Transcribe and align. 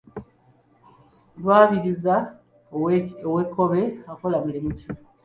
Lwabiriza 1.41 2.15
ow’e 3.31 3.43
Kkobe 3.47 3.81
akola 4.11 4.37
mulimu 4.45 4.71
ki? 4.77 4.87